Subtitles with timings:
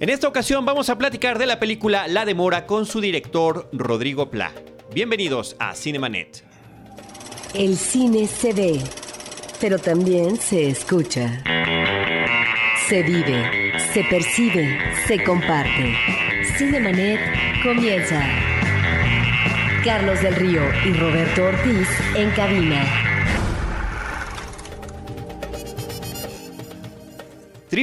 [0.00, 4.30] En esta ocasión vamos a platicar de la película La Demora con su director Rodrigo
[4.30, 4.52] Pla.
[4.94, 6.44] Bienvenidos a Cinemanet.
[7.52, 8.80] El cine se ve,
[9.60, 11.42] pero también se escucha.
[12.88, 15.96] Se vive, se percibe, se comparte.
[16.56, 17.18] Cinemanet
[17.64, 18.24] comienza.
[19.82, 23.17] Carlos del Río y Roberto Ortiz en cabina.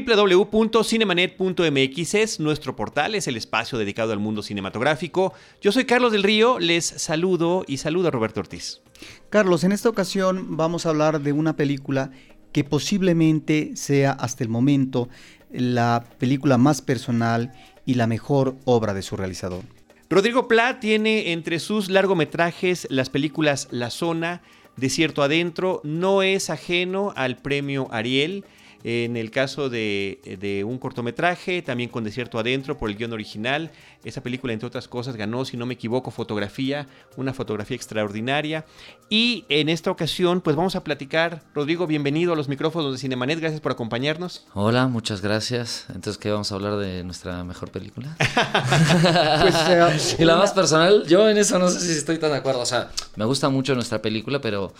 [0.02, 5.32] www.cinemanet.mx es nuestro portal, es el espacio dedicado al mundo cinematográfico.
[5.62, 8.82] Yo soy Carlos del Río, les saludo y saludo a Roberto Ortiz.
[9.30, 12.12] Carlos, en esta ocasión vamos a hablar de una película
[12.52, 15.08] que posiblemente sea hasta el momento
[15.50, 17.54] la película más personal
[17.86, 19.64] y la mejor obra de su realizador.
[20.10, 24.42] Rodrigo Pla tiene entre sus largometrajes las películas La Zona,
[24.76, 28.44] Desierto Adentro, no es ajeno al premio Ariel
[28.88, 33.72] en el caso de, un cortometraje, también con Desierto Adentro por el guion original.
[34.04, 36.88] Esa película, entre otras cosas, ganó, si no me equivoco, fotografía,
[37.18, 38.64] una fotografía extraordinaria.
[39.10, 41.42] Y en esta ocasión, pues vamos a platicar.
[41.56, 44.46] Rodrigo, bienvenido a los micrófonos de Cinemanet, gracias por acompañarnos.
[44.54, 45.86] Hola, muchas gracias.
[45.88, 48.16] Entonces, ¿qué vamos a hablar de nuestra mejor película?
[48.20, 52.38] pues, eh, y la más personal, yo en eso no sé si estoy tan de
[52.38, 52.60] acuerdo.
[52.60, 54.76] O sea, me gusta mucho nuestra película, pero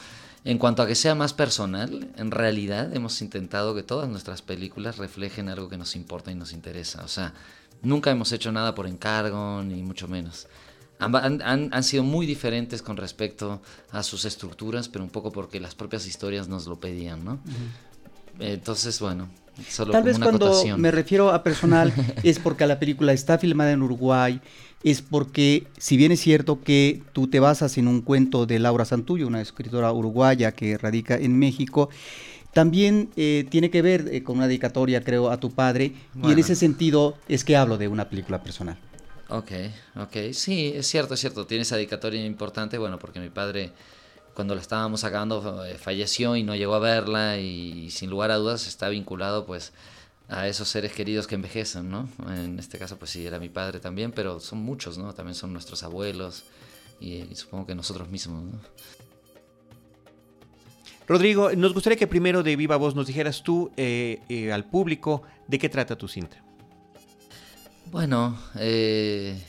[0.46, 4.98] en cuanto a que sea más personal, en realidad hemos intentado que todas nuestras películas
[4.98, 7.04] reflejen algo que nos importa y nos interesa.
[7.04, 7.34] O sea,
[7.82, 10.48] nunca hemos hecho nada por encargo, ni mucho menos.
[11.00, 13.60] Han, sido muy diferentes con respecto
[13.92, 17.40] a sus estructuras, pero un poco porque las propias historias nos lo pedían, ¿no?
[18.40, 19.30] Entonces, bueno,
[19.68, 23.72] solo Tal vez una cuando me refiero a personal es porque la película está filmada
[23.72, 24.42] en Uruguay,
[24.84, 28.86] es porque, si bien es cierto que tú te basas en un cuento de Laura
[28.86, 31.90] Santullo, una escritora uruguaya que radica en México,
[32.54, 36.40] también eh, tiene que ver eh, con una dedicatoria, creo, a tu padre, y en
[36.40, 38.78] ese sentido es que hablo de una película personal.
[39.28, 39.52] Ok,
[39.96, 43.72] ok, sí, es cierto, es cierto, tiene esa dedicatoria importante, bueno, porque mi padre
[44.36, 48.30] cuando la estábamos sacando eh, falleció y no llegó a verla y, y sin lugar
[48.30, 49.74] a dudas está vinculado pues
[50.30, 52.10] a esos seres queridos que envejecen, ¿no?
[52.28, 55.14] En este caso, pues sí, era mi padre también, pero son muchos, ¿no?
[55.14, 56.46] También son nuestros abuelos
[57.00, 58.60] y, supongo que nosotros mismos, ¿no?
[61.08, 65.22] Rodrigo, nos gustaría que primero de viva voz nos dijeras tú eh, eh, al público
[65.48, 66.44] de qué trata tu cinta.
[67.92, 69.40] Bueno, eh,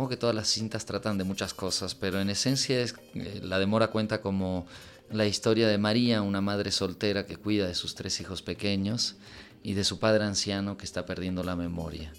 [0.00, 2.94] supongo que todas las cintas tratan de muchas cosas, pero en esencia es,
[3.42, 4.66] la demora cuenta como
[5.10, 9.16] la historia de María, una madre soltera que cuida de sus tres hijos pequeños
[9.62, 12.14] y de su padre anciano que está perdiendo la memoria.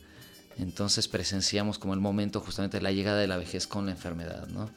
[0.59, 4.47] Entonces presenciamos como el momento justamente de la llegada de la vejez con la enfermedad,
[4.49, 4.69] ¿no?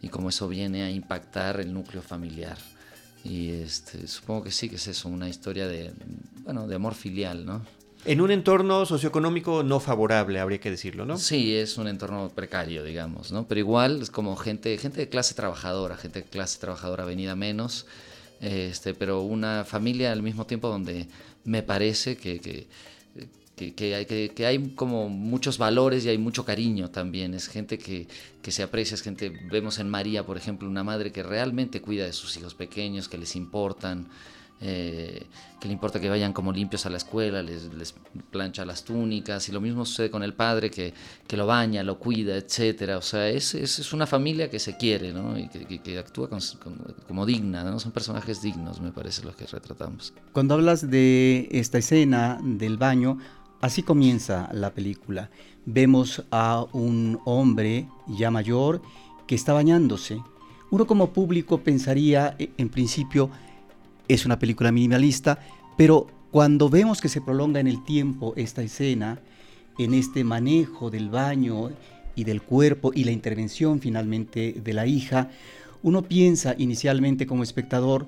[0.00, 2.58] Y cómo eso viene a impactar el núcleo familiar.
[3.24, 5.92] Y este, supongo que sí que es eso, una historia de,
[6.44, 7.66] bueno, de amor filial, ¿no?
[8.04, 11.18] En un entorno socioeconómico no favorable, habría que decirlo, ¿no?
[11.18, 13.46] Sí, es un entorno precario, digamos, ¿no?
[13.46, 17.86] Pero igual es como gente, gente de clase trabajadora, gente de clase trabajadora venida menos,
[18.40, 21.06] este, pero una familia al mismo tiempo donde
[21.44, 22.40] me parece que,
[23.70, 27.34] que, hay, que, hay como muchos valores y hay mucho cariño también.
[27.34, 28.08] Es gente que,
[28.48, 32.12] se aprecia, es gente, vemos en María, por ejemplo, una madre que realmente cuida de
[32.12, 34.08] sus hijos pequeños, que les importan.
[34.64, 35.26] Eh,
[35.58, 37.94] que le importa que vayan como limpios a la escuela, les,
[38.30, 40.94] plancha las túnicas, y lo mismo sucede con el padre que,
[41.26, 42.96] que lo baña, lo cuida, etcétera.
[42.98, 45.36] O sea, es, es, una familia que se quiere, ¿no?
[45.36, 46.28] Y que, actúa
[47.08, 47.80] como digna, ¿no?
[47.80, 50.12] Son personajes dignos, me parece, los que retratamos.
[50.32, 53.18] Cuando hablas de esta escena del baño,
[53.60, 55.30] así comienza la película.
[55.64, 58.80] Vemos a un hombre ya mayor
[59.26, 60.22] que está bañándose.
[60.70, 63.30] Uno como público pensaría, en principio,
[64.14, 65.38] es una película minimalista,
[65.76, 69.20] pero cuando vemos que se prolonga en el tiempo esta escena,
[69.78, 71.70] en este manejo del baño
[72.14, 75.30] y del cuerpo y la intervención finalmente de la hija,
[75.82, 78.06] uno piensa inicialmente como espectador,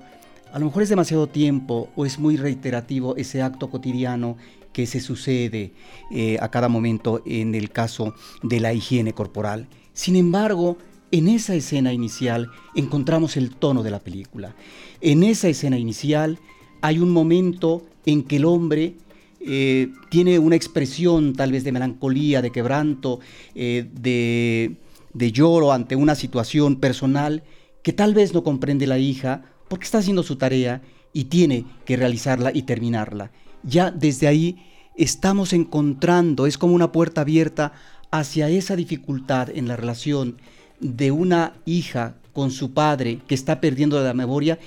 [0.53, 4.37] a lo mejor es demasiado tiempo o es muy reiterativo ese acto cotidiano
[4.71, 5.73] que se sucede
[6.11, 8.13] eh, a cada momento en el caso
[8.43, 9.67] de la higiene corporal.
[9.93, 10.77] Sin embargo,
[11.11, 14.55] en esa escena inicial encontramos el tono de la película.
[15.01, 16.39] En esa escena inicial
[16.81, 18.95] hay un momento en que el hombre
[19.39, 23.19] eh, tiene una expresión tal vez de melancolía, de quebranto,
[23.53, 24.77] eh, de,
[25.13, 27.43] de lloro ante una situación personal
[27.83, 30.81] que tal vez no comprende la hija porque está haciendo su tarea
[31.13, 33.31] y tiene que realizarla y terminarla.
[33.63, 34.57] Ya desde ahí
[34.95, 37.73] estamos encontrando, es como una puerta abierta
[38.11, 40.37] hacia esa dificultad en la relación
[40.79, 44.59] de una hija con su padre que está perdiendo la memoria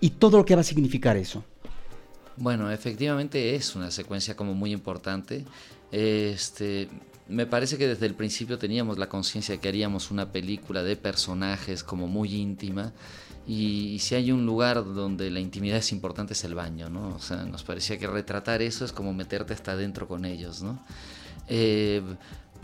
[0.00, 1.44] y todo lo que va a significar eso.
[2.36, 5.44] Bueno, efectivamente es una secuencia como muy importante.
[5.90, 6.88] Este,
[7.28, 10.96] me parece que desde el principio teníamos la conciencia de que haríamos una película de
[10.96, 12.92] personajes como muy íntima.
[13.46, 17.14] Y, si hay un lugar donde la intimidad es importante es el baño, ¿no?
[17.14, 20.84] O sea, nos parecía que retratar eso es como meterte hasta adentro con ellos, ¿no?
[21.48, 22.02] Eh,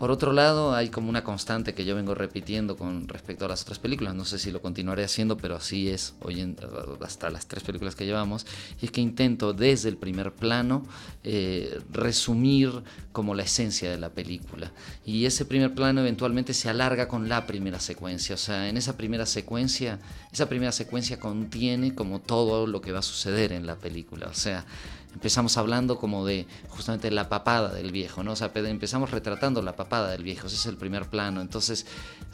[0.03, 3.61] por otro lado, hay como una constante que yo vengo repitiendo con respecto a las
[3.61, 6.57] otras películas, no sé si lo continuaré haciendo, pero así es hoy en,
[6.99, 8.45] hasta las tres películas que llevamos,
[8.81, 10.85] y es que intento desde el primer plano
[11.23, 12.83] eh, resumir
[13.13, 14.73] como la esencia de la película.
[15.05, 18.97] Y ese primer plano eventualmente se alarga con la primera secuencia, o sea, en esa
[18.97, 20.01] primera secuencia,
[20.33, 24.33] esa primera secuencia contiene como todo lo que va a suceder en la película, o
[24.33, 24.65] sea,
[25.13, 28.33] empezamos hablando como de justamente la papada del viejo, ¿no?
[28.33, 31.41] O sea, empezamos retratando la papada del viejo, ese es el primer plano.
[31.41, 31.85] Entonces,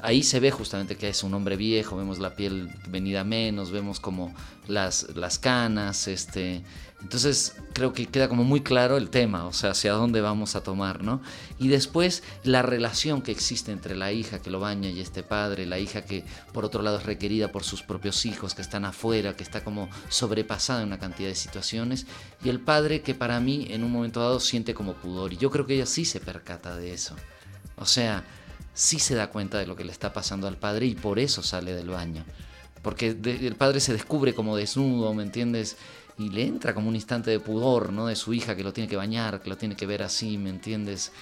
[0.02, 4.00] ahí se ve justamente que es un hombre viejo, vemos la piel venida menos, vemos
[4.00, 4.34] como
[4.68, 6.64] las, las canas, este,
[7.02, 10.64] entonces creo que queda como muy claro el tema, o sea, hacia dónde vamos a
[10.64, 11.22] tomar, ¿no?
[11.58, 15.66] Y después la relación que existe entre la hija que lo baña y este padre,
[15.66, 19.36] la hija que por otro lado es requerida por sus propios hijos, que están afuera,
[19.36, 22.06] que está como sobrepasada en una cantidad de situaciones,
[22.44, 25.50] y el padre que para mí en un momento dado siente como pudor, y yo
[25.50, 27.16] creo que ella sí se percata de eso.
[27.78, 28.26] O sea,
[28.74, 31.44] sí se da cuenta de lo que le está pasando al padre y por eso
[31.44, 32.26] sale del baño.
[32.82, 35.76] Porque el padre se descubre como desnudo, ¿me entiendes?
[36.20, 38.08] Y le entra como un instante de pudor, ¿no?
[38.08, 40.50] De su hija que lo tiene que bañar, que lo tiene que ver así, ¿me
[40.50, 41.14] entiendes?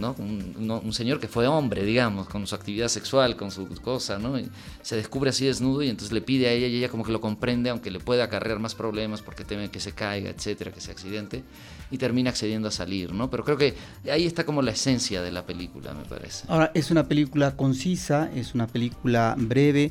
[0.00, 0.14] ¿No?
[0.16, 4.34] Un, señor que fue hombre, digamos, con su actividad sexual, con su cosa, ¿no?
[4.80, 7.20] se descubre así desnudo y entonces le pide a ella y ella como que lo
[7.20, 10.92] comprende, aunque le puede acarrear más problemas porque teme que se caiga, etcétera, que se
[10.92, 11.42] accidente,
[11.90, 13.28] y termina accediendo a salir, ¿no?
[13.28, 13.74] Pero creo que
[14.10, 16.46] ahí está como la esencia de la película, me parece.
[16.48, 19.90] Ahora, es una película concisa, es una película breve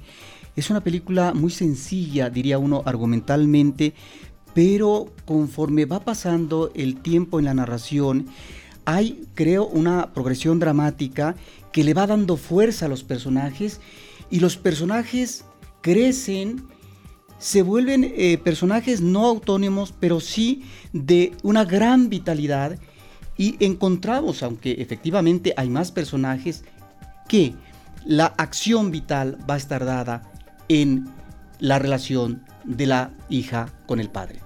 [0.55, 3.93] es una película muy sencilla, diría uno, argumentalmente,
[4.53, 8.27] pero conforme va pasando el tiempo en la narración,
[8.85, 11.35] hay, creo, una progresión dramática
[11.71, 13.79] que le va dando fuerza a los personajes
[14.29, 15.45] y los personajes
[15.81, 16.63] crecen,
[17.37, 20.63] se vuelven eh, personajes no autónomos, pero sí
[20.93, 22.77] de una gran vitalidad
[23.37, 26.63] y encontramos, aunque efectivamente hay más personajes,
[27.27, 27.55] que
[28.05, 30.30] la acción vital va a estar dada
[30.67, 31.09] en
[31.59, 34.39] la relación de la hija con el padre.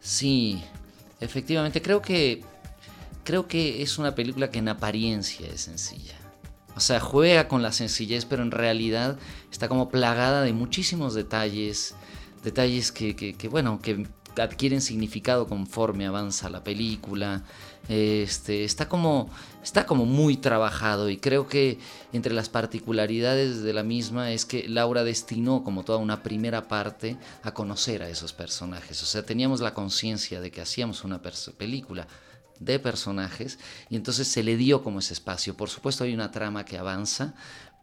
[0.00, 0.62] Sí,
[1.20, 2.42] efectivamente, creo que
[3.24, 6.14] creo que es una película que en apariencia es sencilla.
[6.76, 9.16] O sea, juega con la sencillez, pero en realidad
[9.50, 11.94] está como plagada de muchísimos detalles,
[12.42, 14.06] detalles que, que bueno, que
[14.36, 17.44] adquieren significado conforme avanza la película.
[17.88, 19.28] Este, está, como,
[19.62, 21.78] está como muy trabajado y creo que
[22.14, 27.18] entre las particularidades de la misma es que Laura destinó como toda una primera parte
[27.42, 29.02] a conocer a esos personajes.
[29.02, 31.20] O sea, teníamos la conciencia de que hacíamos una
[31.58, 32.06] película
[32.58, 33.58] de personajes
[33.90, 35.56] y entonces se le dio como ese espacio.
[35.56, 37.34] Por supuesto hay una trama que avanza,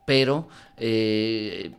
[0.06, 0.47] pero
[0.77, 1.74] eh,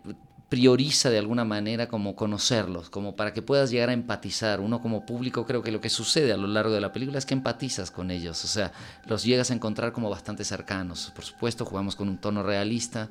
[0.52, 4.60] prioriza de alguna manera como conocerlos, como para que puedas llegar a empatizar.
[4.60, 7.24] Uno como público creo que lo que sucede a lo largo de la película es
[7.24, 8.70] que empatizas con ellos, o sea,
[9.06, 11.10] los llegas a encontrar como bastante cercanos.
[11.14, 13.08] Por supuesto, jugamos con un tono realista.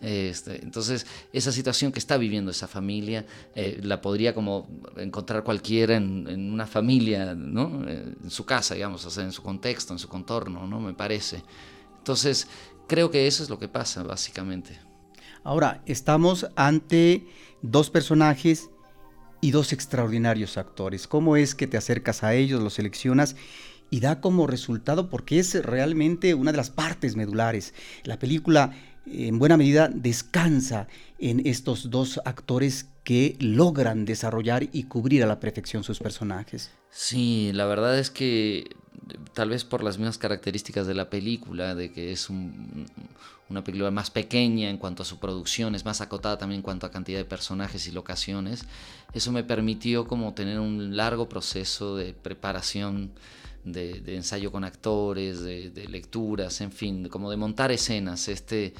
[0.00, 3.26] Este, entonces, esa situación que está viviendo esa familia
[3.56, 7.88] eh, la podría como encontrar cualquiera en, una familia, ¿no?
[7.88, 10.78] En su casa, digamos, o sea, en su contexto, en su contorno, ¿no?
[10.78, 11.42] Me parece.
[11.98, 12.46] Entonces,
[12.86, 14.93] creo que eso es lo que pasa, básicamente.
[15.44, 17.26] Ahora, estamos ante
[17.60, 18.70] dos personajes
[19.42, 21.06] y dos extraordinarios actores.
[21.06, 23.36] ¿Cómo es que te acercas a ellos, los seleccionas
[23.90, 27.74] y da como resultado, porque es realmente una de las partes medulares?
[28.04, 28.72] La película
[29.04, 35.40] en buena medida descansa en estos dos actores que logran desarrollar y cubrir a la
[35.40, 36.70] perfección sus personajes.
[36.88, 38.70] Sí, la verdad es que
[39.34, 42.30] tal vez por las mismas características de la película, de que es
[43.50, 46.86] una película más pequeña en cuanto a su producción, es más acotada también en cuanto
[46.86, 48.64] a cantidad de personajes y locaciones,
[49.12, 53.12] eso me permitió como tener un largo proceso de preparación,
[53.64, 58.28] de, ensayo con actores, de, de, lecturas, en fin, como de montar escenas.
[58.28, 58.74] Este,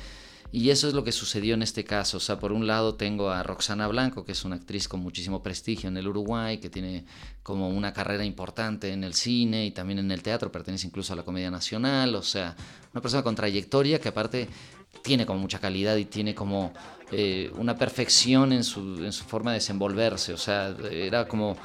[0.55, 2.19] y eso es lo que sucedió en este caso.
[2.19, 5.43] O sea, por un lado tengo a Roxana Blanco, que es una actriz con muchísimo
[5.43, 7.07] prestigio en el Uruguay, que tiene
[7.43, 11.17] como una carrera importante en el cine y también en el teatro, pertenece incluso a
[11.17, 12.15] la Comedia Nacional.
[12.15, 12.55] O sea,
[12.93, 14.49] una persona con trayectoria que aparte
[15.03, 16.73] tiene como mucha calidad y tiene como
[17.11, 20.35] eh, una perfección en su, en su forma de desenvolverse.
[20.35, 21.57] O sea, era como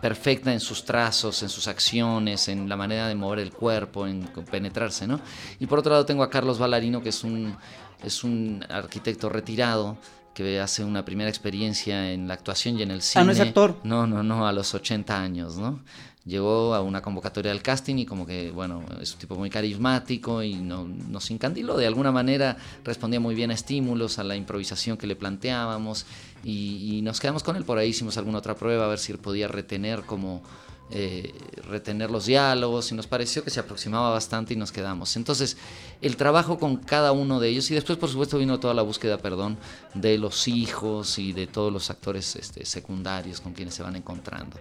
[0.00, 4.28] perfecta en sus trazos, en sus acciones, en la manera de mover el cuerpo, en
[4.50, 5.20] penetrarse, ¿no?
[5.58, 7.56] Y por otro lado tengo a Carlos Ballarino, que es un
[8.02, 9.98] es un arquitecto retirado
[10.34, 13.22] que hace una primera experiencia en la actuación y en el cine.
[13.22, 13.80] Ah, no es actor.
[13.82, 15.80] No, no, no, a los 80 años, ¿no?
[16.28, 20.42] Llegó a una convocatoria del casting y como que, bueno, es un tipo muy carismático
[20.42, 21.76] y no, nos encandiló.
[21.76, 26.06] De alguna manera respondía muy bien a estímulos, a la improvisación que le planteábamos
[26.44, 27.64] y, nos quedamos con él.
[27.64, 30.42] Por ahí hicimos alguna otra prueba a ver si él podía retener como
[30.90, 31.34] eh,
[31.68, 35.16] retener los diálogos y nos pareció que se aproximaba bastante y nos quedamos.
[35.16, 35.56] Entonces,
[36.02, 39.18] el trabajo con cada uno de ellos y después, por supuesto, vino toda la búsqueda,
[39.18, 39.58] perdón,
[39.94, 44.58] de los hijos y de todos los actores este, secundarios con quienes se van encontrando.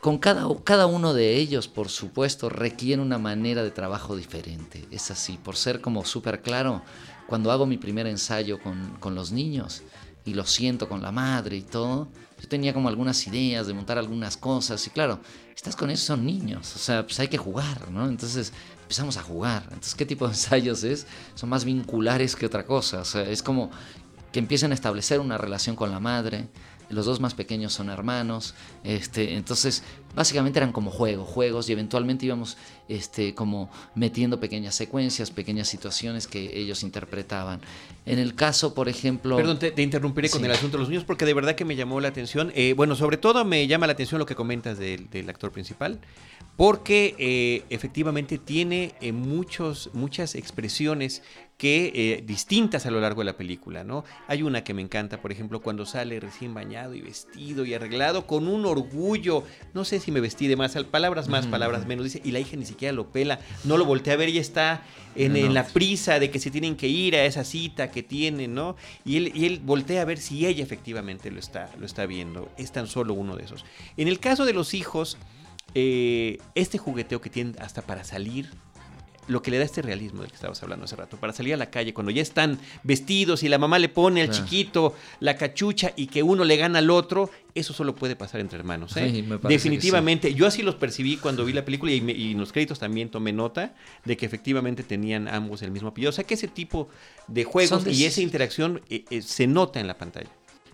[0.00, 4.86] Con cada, cada uno de ellos, por supuesto, requiere una manera de trabajo diferente.
[4.92, 6.82] Es así, por ser como súper claro,
[7.26, 9.82] cuando hago mi primer ensayo con, con los niños
[10.24, 12.08] y lo siento con la madre y todo,
[12.40, 15.20] yo tenía como algunas ideas de montar algunas cosas y claro,
[15.54, 18.06] estás con esos son niños, o sea, pues hay que jugar, ¿no?
[18.06, 18.52] Entonces
[18.82, 19.64] empezamos a jugar.
[19.64, 21.06] Entonces, ¿qué tipo de ensayos es?
[21.34, 23.70] Son más vinculares que otra cosa, o sea, es como
[24.30, 26.48] que empiecen a establecer una relación con la madre,
[26.90, 28.54] los dos más pequeños son hermanos,
[28.84, 29.82] este, entonces
[30.14, 32.56] básicamente eran como juegos, juegos y eventualmente íbamos
[32.88, 37.60] este, como metiendo pequeñas secuencias, pequeñas situaciones que ellos interpretaban.
[38.06, 39.36] En el caso, por ejemplo...
[39.36, 42.00] Perdón, te, interrumpiré con el asunto de los niños porque de verdad que me llamó
[42.00, 42.50] la atención.
[42.54, 46.00] Eh, bueno, sobre todo me llama la atención lo que comentas del, actor principal
[46.56, 51.22] porque eh, efectivamente tiene eh, muchos, muchas expresiones
[51.58, 54.04] que eh, distintas a lo largo de la película, ¿no?
[54.28, 58.28] Hay una que me encanta, por ejemplo, cuando sale recién bañado y vestido y arreglado
[58.28, 59.42] con un orgullo,
[59.74, 62.56] no sé si me vestí de más, palabras más, palabras menos, dice, y la hija
[62.56, 64.84] ni siquiera lo pela, no lo voltea a ver, y está
[65.16, 68.76] en, la prisa de que se tienen que ir a esa cita que tienen, ¿no?
[69.04, 72.48] Y él, y él voltea a ver si ella efectivamente lo está, lo está viendo,
[72.56, 73.64] es tan solo uno de esos.
[73.96, 75.18] En el caso de los hijos,
[75.74, 78.50] eh, este jugueteo que tienen hasta para salir,
[79.28, 81.56] lo que le da este realismo del que estabas hablando hace rato, para salir a
[81.56, 85.92] la calle, cuando ya están vestidos y la mamá le pone al chiquito la cachucha
[85.96, 88.96] y que uno le gana al otro, eso solo puede pasar entre hermanos.
[88.96, 89.24] ¿eh?
[89.42, 91.98] Definitivamente, yo así los percibí cuando vi la película y,
[92.32, 96.10] en los créditos también tomé nota de que efectivamente tenían ambos el mismo apellido.
[96.10, 96.88] O sea que ese tipo
[97.26, 100.30] de juegos y esa interacción eh, eh, se nota en la pantalla.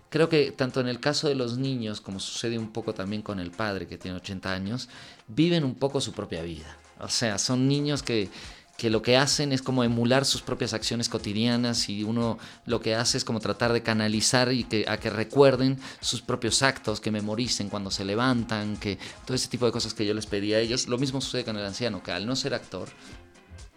[0.09, 3.39] Creo que tanto en el caso de los niños, como sucede un poco también con
[3.39, 4.87] el padre que tiene 80 años,
[5.27, 6.77] viven un poco su propia vida.
[6.99, 8.29] O sea, son niños que,
[8.77, 12.95] que lo que hacen es como emular sus propias acciones cotidianas y uno lo que
[12.95, 17.11] hace es como tratar de canalizar y que, a que recuerden sus propios actos, que
[17.11, 20.59] memoricen cuando se levantan, que todo ese tipo de cosas que yo les pedí a
[20.59, 20.87] ellos.
[20.87, 22.89] Lo mismo sucede con el anciano, que al no ser actor,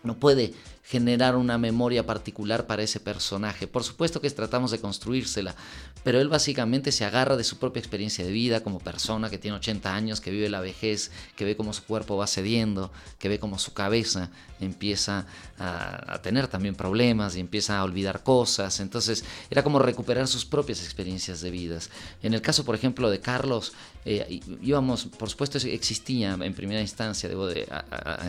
[0.02, 0.54] no puede
[0.88, 3.66] generar una memoria particular para ese personaje.
[3.66, 5.54] Por supuesto que tratamos de construírsela,
[6.02, 9.58] pero él básicamente se agarra de su propia experiencia de vida como persona que tiene
[9.58, 13.38] 80 años, que vive la vejez, que ve cómo su cuerpo va cediendo, que ve
[13.38, 14.30] cómo su cabeza
[14.60, 15.26] empieza
[15.58, 18.80] a, tener también problemas y empieza a olvidar cosas.
[18.80, 21.90] Entonces era como recuperar sus propias experiencias de vidas.
[22.22, 23.74] En el caso, por ejemplo, de Carlos,
[24.06, 27.68] eh, íbamos, por supuesto existía en primera instancia, debo de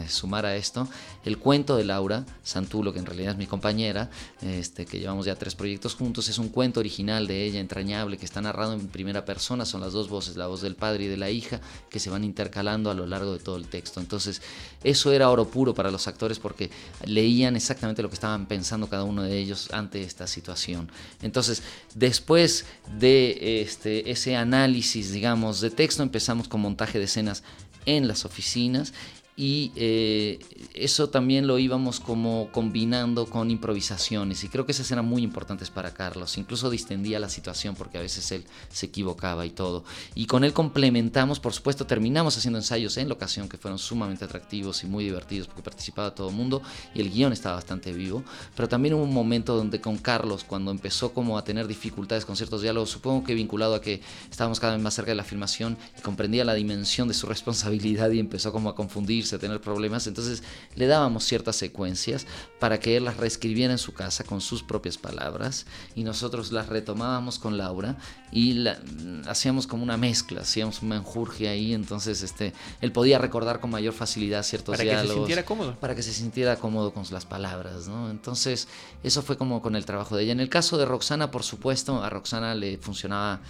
[0.10, 0.89] sumar a esto,
[1.24, 4.10] el cuento de Laura Santulo, que en realidad es mi compañera,
[4.41, 6.27] este, que llevamos ya tres proyectos juntos.
[6.27, 9.65] Es un cuento original de ella, entrañable, que está narrado en primera persona.
[9.65, 12.24] Son las dos voces, la voz del padre y de la hija, que se van
[12.24, 14.00] intercalando a lo largo de todo el texto.
[14.00, 14.41] Entonces,
[14.84, 16.70] eso era oro puro para los actores porque
[17.06, 20.91] leían exactamente lo que estaban pensando cada uno de ellos ante esta situación.
[21.22, 21.63] Entonces,
[21.96, 22.65] después
[23.00, 27.44] de este, ese análisis, digamos, de texto, empezamos con montaje de escenas
[27.86, 28.94] en las oficinas
[29.39, 30.38] y eh,
[30.74, 35.69] eso también lo íbamos como combinando con improvisaciones y creo que esas eran muy importantes
[35.69, 39.86] para Carlos, incluso distendía la situación porque a veces él se equivocaba y todo.
[40.13, 44.84] Y con él complementamos, por supuesto, terminamos haciendo ensayos en locación que fueron sumamente atractivos
[44.84, 46.62] y muy divertidos porque participaba todo el mundo
[46.93, 48.25] y el guion estaba bastante vivo,
[48.58, 52.36] pero también hubo un momento donde con Carlos, cuando empezó como a tener dificultades con
[52.36, 55.77] ciertos diálogos, supongo que vinculado a que estábamos cada vez más cerca de la filmación
[55.98, 60.08] y comprendía la dimensión de su responsabilidad y empezó como a confundirse a tener problemas,
[60.08, 60.44] entonces
[60.76, 62.26] le dábamos ciertas secuencias
[62.60, 66.68] para que él las reescribiera en su casa con sus propias palabras y nosotros las
[66.68, 67.98] retomábamos con Laura
[68.32, 68.80] y la,
[69.28, 73.94] hacíamos como una mezcla, hacíamos una enjurgia ahí, entonces este, él podía recordar con mayor
[73.94, 75.08] facilidad ciertos para diálogos.
[75.08, 75.76] Para que se sintiera cómodo.
[75.80, 78.10] Para que se sintiera cómodo con las palabras, ¿no?
[78.10, 78.68] Entonces
[79.04, 80.32] eso fue como con el trabajo de ella.
[80.32, 83.42] En el caso de Roxana, por supuesto, a Roxana le funcionaba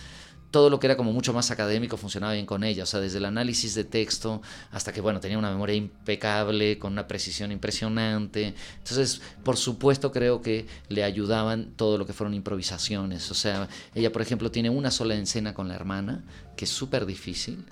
[0.51, 3.20] todo lo que era como mucho más académico funcionaba bien con ella, o sea, desde
[3.20, 4.41] el análisis de texto
[4.72, 8.56] hasta que, bueno, tenía una memoria impecable, con una precisión impresionante.
[8.79, 13.29] Entonces, por supuesto, creo que le ayudaban todo lo que fueron improvisaciones.
[13.29, 16.24] O sea, ella, por ejemplo, tiene una sola escena con la hermana,
[16.56, 17.63] que es súper difícil,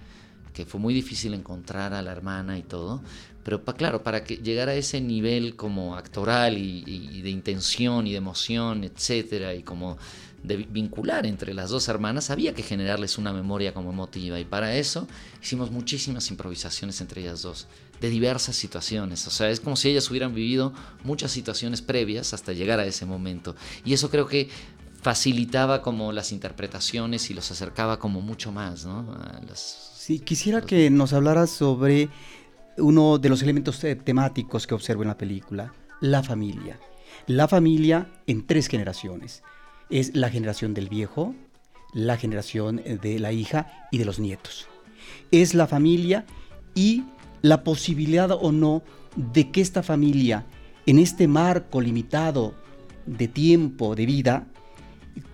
[0.53, 3.01] que fue muy difícil encontrar a la hermana y todo,
[3.43, 8.11] pero claro, para que llegar a ese nivel como actoral y, y, de intención y
[8.11, 9.97] de emoción, etcétera, y como
[10.43, 14.39] de vincular entre las dos hermanas, había que generarles una memoria como emotiva.
[14.39, 15.07] Y para eso
[15.41, 17.67] hicimos muchísimas improvisaciones entre ellas dos,
[17.99, 19.25] de diversas situaciones.
[19.27, 23.05] O sea, es como si ellas hubieran vivido muchas situaciones previas hasta llegar a ese
[23.05, 23.55] momento.
[23.83, 24.49] Y eso creo que
[25.01, 29.15] facilitaba como las interpretaciones y los acercaba como mucho más, ¿no?
[29.53, 32.09] sí, quisiera que nos hablaras sobre
[32.77, 36.79] uno de los elementos temáticos que observo en la película, la familia.
[37.25, 39.43] La familia en tres generaciones.
[39.89, 41.33] Es la generación del viejo,
[41.93, 44.67] la generación de la hija y de los nietos.
[45.31, 46.25] Es la familia
[46.75, 47.03] y
[47.41, 48.83] la posibilidad o no
[49.15, 50.45] de que esta familia,
[50.85, 52.53] en este marco limitado
[53.05, 54.47] de tiempo, de vida,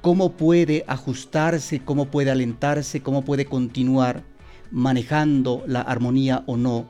[0.01, 4.24] cómo puede ajustarse, cómo puede alentarse, cómo puede continuar
[4.72, 6.88] manejando la armonía o no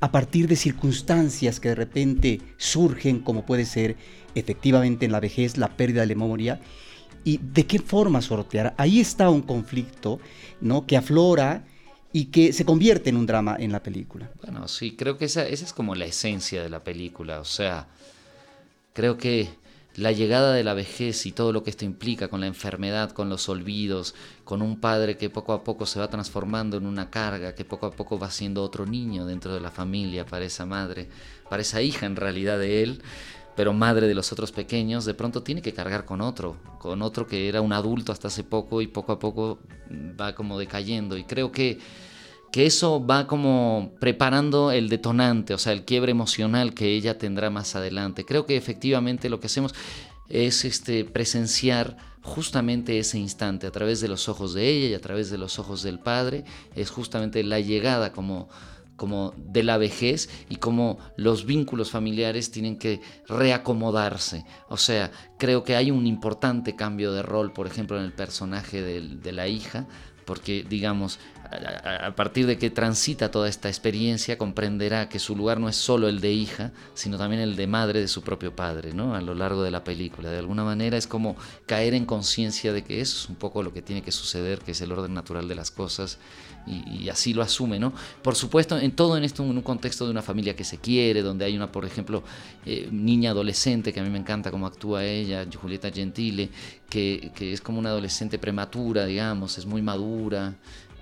[0.00, 3.96] a partir de circunstancias que de repente surgen, como puede ser
[4.34, 6.60] efectivamente en la vejez la pérdida de la memoria,
[7.24, 8.74] y de qué forma sortear.
[8.76, 10.20] Ahí está un conflicto
[10.60, 10.86] ¿no?
[10.86, 11.64] que aflora
[12.12, 14.30] y que se convierte en un drama en la película.
[14.42, 17.88] Bueno, sí, creo que esa, esa es como la esencia de la película, o sea,
[18.92, 19.48] creo que
[19.96, 23.28] la llegada de la vejez y todo lo que esto implica con la enfermedad, con
[23.28, 27.54] los olvidos, con un padre que poco a poco se va transformando en una carga,
[27.54, 31.08] que poco a poco va siendo otro niño dentro de la familia para esa madre,
[31.48, 33.02] para esa hija en realidad de él,
[33.60, 37.26] pero madre de los otros pequeños, de pronto tiene que cargar con otro, con otro
[37.26, 39.58] que era un adulto hasta hace poco y poco a poco
[40.18, 41.18] va como decayendo.
[41.18, 41.78] Y creo que
[42.50, 47.50] que eso va como preparando el detonante, o sea, el quiebre emocional que ella tendrá
[47.50, 48.24] más adelante.
[48.24, 49.74] Creo que efectivamente lo que hacemos
[50.30, 55.02] es este, presenciar justamente ese instante a través de los ojos de ella y a
[55.02, 58.48] través de los ojos del padre, es justamente la llegada como
[59.00, 64.44] como de la vejez y como los vínculos familiares tienen que reacomodarse.
[64.68, 68.82] O sea, creo que hay un importante cambio de rol, por ejemplo, en el personaje
[68.82, 69.86] de, la hija,
[70.26, 71.18] porque digamos,
[71.50, 76.08] a partir de que transita toda esta experiencia, comprenderá que su lugar no es solo
[76.08, 79.16] el de hija, sino también el de madre de su propio padre, ¿no?
[79.16, 80.30] A lo largo de la película.
[80.30, 83.72] De alguna manera es como caer en conciencia de que eso es un poco lo
[83.72, 86.18] que tiene que suceder, que es el orden natural de las cosas,
[86.66, 87.92] y, así lo asume, ¿no?
[88.22, 91.22] Por supuesto, en todo en esto, en un contexto de una familia que se quiere,
[91.22, 92.22] donde hay una, por ejemplo,
[92.64, 96.50] eh, niña adolescente, que a mí me encanta cómo actúa ella, Julieta Gentile,
[96.88, 100.54] que, que es como una adolescente prematura, digamos, es muy madura,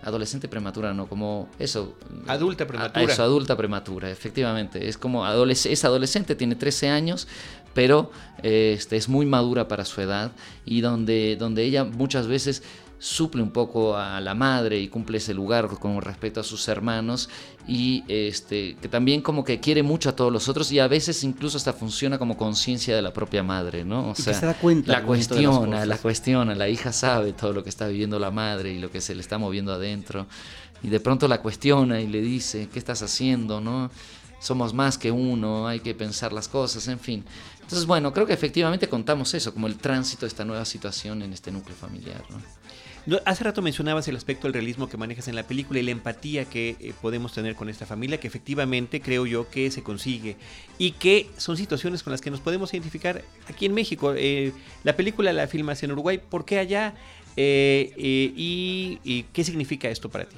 [0.03, 1.97] adolescente prematura, no, como eso.
[2.27, 3.03] Adulta prematura.
[3.13, 4.89] eso, adulta prematura, efectivamente.
[4.89, 7.29] Es como es adolescente, tiene 13 años,
[7.75, 8.11] pero
[8.43, 10.33] este, es muy madura para su edad
[10.65, 12.63] y donde, donde ella muchas veces
[12.99, 17.29] suple un poco a la madre y cumple ese lugar con respecto a sus hermanos
[17.67, 21.23] y este que también como que quiere mucho a todos los otros y a veces
[21.23, 24.11] incluso hasta funciona como conciencia de la propia madre, ¿no?
[24.11, 27.69] O sea, se da cuenta la cuestiona, la cuestiona, la hija sabe todo lo que
[27.69, 30.27] está viviendo la madre y lo que se le está moviendo adentro
[30.83, 33.91] y de pronto la cuestiona y le dice, ¿qué estás haciendo, no?
[34.41, 37.25] Somos más que uno, hay que pensar las cosas, en fin.
[37.61, 41.33] Entonces, bueno, creo que efectivamente contamos eso, como el tránsito de esta nueva situación en
[41.33, 42.39] este núcleo familiar, ¿no?
[43.25, 46.45] Hace rato mencionabas el aspecto del realismo que manejas en la película y la empatía
[46.45, 50.37] que eh, podemos tener con esta familia, que efectivamente creo yo que se consigue
[50.77, 54.13] y que son situaciones con las que nos podemos identificar aquí en México.
[54.15, 54.53] Eh,
[54.85, 56.95] la película la filmas en Uruguay, ¿por qué allá?
[57.37, 60.37] Eh, y, qué significa esto para ti?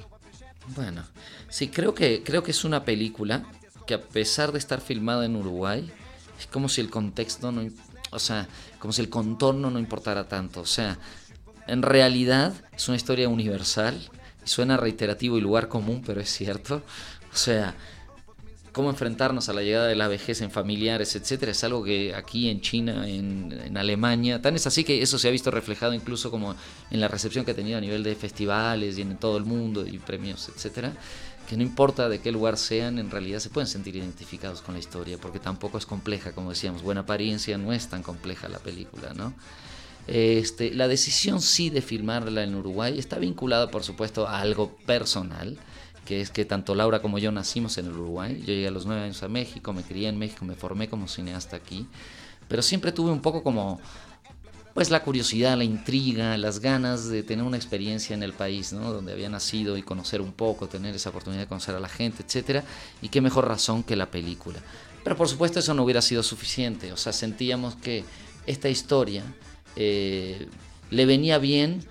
[0.75, 1.03] Bueno,
[1.49, 3.43] sí, creo que, creo que es una película
[3.85, 5.91] que a pesar de estar filmada en Uruguay,
[6.39, 7.67] es como si el contexto no,
[8.11, 8.47] o sea,
[8.79, 10.61] como si el contorno no importara tanto.
[10.61, 10.97] O sea,
[11.67, 13.99] en realidad es una historia universal,
[14.43, 16.81] suena reiterativo y lugar común, pero es cierto.
[17.33, 17.75] O sea,
[18.71, 22.49] cómo enfrentarnos a la llegada de la vejez en familiares, etcétera, es algo que aquí
[22.49, 26.55] en China, en, Alemania, tan es así que eso se ha visto reflejado incluso como
[26.89, 29.85] en la recepción que ha tenido a nivel de festivales y en todo el mundo
[29.85, 30.93] y premios, etcétera,
[31.49, 34.79] que no importa de qué lugar sean, en realidad se pueden sentir identificados con la
[34.79, 39.13] historia, porque tampoco es compleja, como decíamos, buena apariencia no es tan compleja la película,
[39.13, 39.33] ¿no?
[40.13, 45.57] Este, la decisión sí de filmarla en Uruguay está vinculada, por supuesto, a algo personal,
[46.03, 48.37] que es que tanto Laura como yo nacimos en Uruguay.
[48.41, 51.07] Yo llegué a los nueve años a México, me crié en México, me formé como
[51.07, 51.87] cineasta aquí,
[52.49, 53.79] pero siempre tuve un poco como
[54.73, 58.91] pues la curiosidad, la intriga, las ganas de tener una experiencia en el país, ¿no?
[58.91, 62.21] Donde había nacido y conocer un poco, tener esa oportunidad de conocer a la gente,
[62.23, 62.65] etcétera,
[63.01, 64.59] y qué mejor razón que la película.
[65.05, 68.03] Pero por supuesto eso no hubiera sido suficiente, o sea, sentíamos que
[68.45, 69.23] esta historia
[69.75, 70.47] eh,
[70.89, 71.85] le venía bien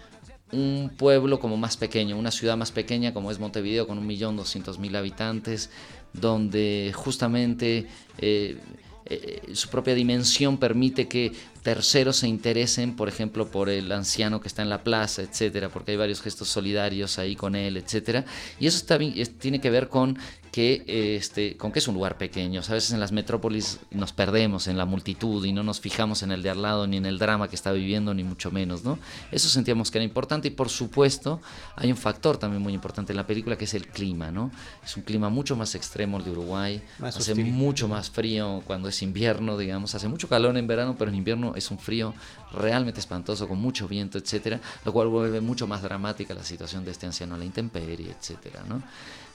[0.52, 5.70] un pueblo como más pequeño, una ciudad más pequeña como es Montevideo con 1.200.000 habitantes,
[6.12, 7.86] donde justamente
[8.18, 8.58] eh,
[9.06, 14.48] eh, su propia dimensión permite que terceros se interesen, por ejemplo, por el anciano que
[14.48, 18.24] está en la plaza, etcétera, porque hay varios gestos solidarios ahí con él, etcétera.
[18.60, 20.16] Y eso también tiene que ver con
[20.52, 22.60] que, este, con que es un lugar pequeño.
[22.60, 26.32] a veces en las metrópolis nos perdemos en la multitud y no nos fijamos en
[26.32, 28.98] el de al lado ni en el drama que está viviendo, ni mucho menos, ¿no?
[29.30, 31.40] Eso sentíamos que era importante y por supuesto
[31.76, 34.50] hay un factor también muy importante en la película que es el clima, ¿no?
[34.84, 39.02] Es un clima mucho más extremo el de Uruguay, hace mucho más frío cuando es
[39.02, 42.12] invierno, digamos, hace mucho calor en verano, pero en invierno es un frío
[42.52, 46.90] realmente espantoso con mucho viento, etcétera, lo cual vuelve mucho más dramática la situación de
[46.90, 48.82] este anciano a la intemperie, etcétera, ¿no?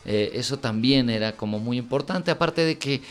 [0.06, 3.02] Eh, eso también era como muy importante, aparte de que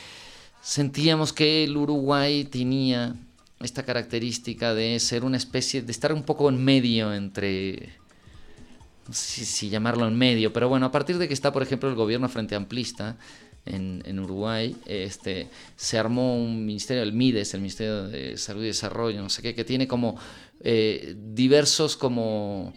[0.62, 3.14] sentíamos que el Uruguay tenía
[3.60, 7.90] esta característica de ser una especie, de estar un poco en medio entre,
[9.06, 11.88] no sé si, llamarlo en medio, pero bueno, a partir de que está, por ejemplo,
[11.88, 13.16] el gobierno frente amplista
[13.66, 19.22] en, Uruguay, este, se armó un ministerio, el MIDES, el Ministerio de Salud y Desarrollo,
[19.22, 20.18] no sé qué, que tiene como
[20.60, 22.74] eh, diversos como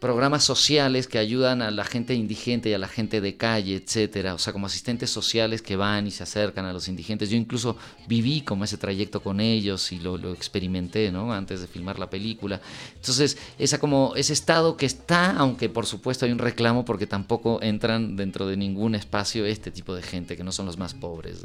[0.00, 4.34] programas sociales que ayudan a la gente indigente y a la gente de calle, etcétera,
[4.34, 7.30] o sea, como asistentes sociales que van y se acercan a los indigentes.
[7.30, 11.32] Yo incluso viví como ese trayecto con ellos y lo, experimenté, ¿no?
[11.32, 12.60] Antes de filmar la película.
[12.94, 17.60] Entonces, esa como ese estado que está, aunque por supuesto hay un reclamo porque tampoco
[17.62, 21.44] entran dentro de ningún espacio este tipo de gente que no son los más pobres,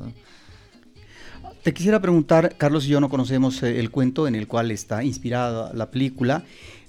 [1.63, 5.03] Te quisiera preguntar, Carlos y yo no conocemos eh, el cuento en el cual está
[5.03, 6.43] inspirada la película.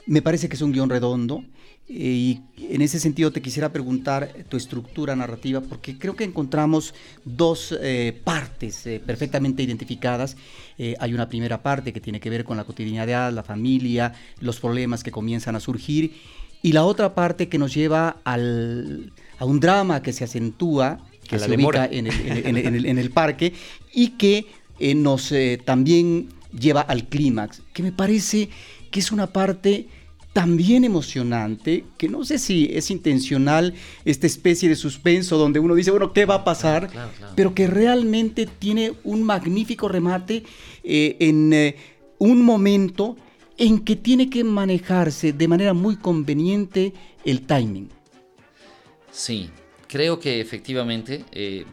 [0.06, 1.44] Me parece que es un guion redondo
[1.86, 7.76] y en ese sentido te quisiera preguntar tu estructura narrativa, porque creo que encontramos dos
[7.78, 10.36] eh, partes eh, perfectamente identificadas.
[10.78, 14.60] Eh, hay una primera parte que tiene que ver con la cotidianidad, la familia, los
[14.60, 16.14] problemas que comienzan a surgir,
[16.62, 21.38] y la otra parte que nos lleva al, a un drama que se acentúa, que
[21.38, 23.52] se ubica en el, en el, parque,
[23.92, 24.46] y que
[24.94, 25.34] nos
[25.66, 28.48] también lleva al clímax, que me parece
[28.94, 29.88] que es una parte
[30.32, 35.90] también emocionante, que no sé si es intencional esta especie de suspenso donde uno dice,
[35.90, 36.88] bueno, ¿qué va a pasar?
[37.34, 40.44] Pero que realmente tiene un magnífico remate
[40.84, 41.74] eh, en eh,
[42.18, 43.16] un momento
[43.58, 46.92] en que tiene que manejarse de manera muy conveniente
[47.24, 47.88] el timing.
[49.10, 49.50] Sí,
[49.88, 51.24] creo que efectivamente...
[51.32, 51.64] Eh,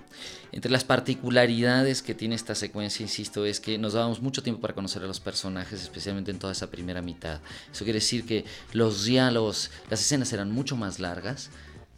[0.52, 4.74] entre las particularidades que tiene esta secuencia, insisto, es que nos dábamos mucho tiempo para
[4.74, 7.40] conocer a los personajes, especialmente en toda esa primera mitad.
[7.72, 11.50] Eso quiere decir que los diálogos, las escenas eran mucho más largas,